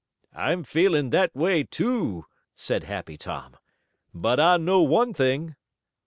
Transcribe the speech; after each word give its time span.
"I'm 0.33 0.63
feeling 0.63 1.11
that 1.11 1.35
way, 1.35 1.61
too," 1.61 2.25
said 2.55 2.85
Happy 2.85 3.17
Tom. 3.19 3.55
"But 4.15 4.39
I 4.39 4.57
know 4.57 4.81
one 4.81 5.13
thing." 5.13 5.55